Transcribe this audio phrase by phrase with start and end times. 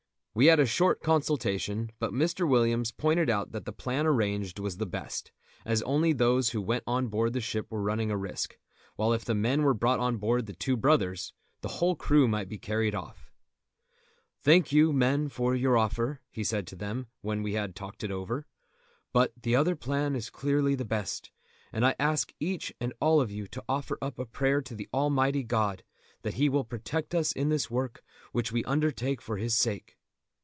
[0.33, 2.47] We had a short consultation, but Mr.
[2.47, 5.33] Williams pointed out that the plan arranged was the best,
[5.65, 8.57] as only those who went on board the ship were running a risk;
[8.95, 12.47] while if the men were brought on board The Two Brothers the whole crew might
[12.47, 13.29] be carried off.
[14.39, 18.09] "Thank you, men, for your offer," he said to them, when we had talked it
[18.09, 18.47] over;
[19.11, 21.29] "but the other plan is clearly the best,
[21.73, 25.43] and I ask each and all of you to offer up a prayer to Almighty
[25.43, 25.83] God
[26.21, 29.97] that He will protect us in this work which we undertake for His sake."